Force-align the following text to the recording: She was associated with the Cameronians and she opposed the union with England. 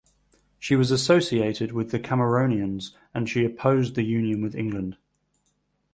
She 0.57 0.75
was 0.75 0.89
associated 0.89 1.73
with 1.73 1.91
the 1.91 1.99
Cameronians 1.99 2.95
and 3.13 3.29
she 3.29 3.45
opposed 3.45 3.93
the 3.93 4.01
union 4.01 4.41
with 4.41 4.55
England. 4.55 4.97